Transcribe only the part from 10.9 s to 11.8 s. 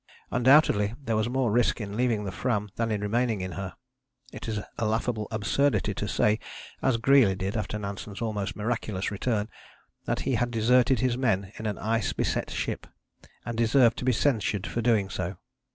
his men in an